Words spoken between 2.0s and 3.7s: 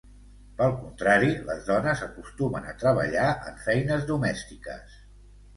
acostumen a treballar en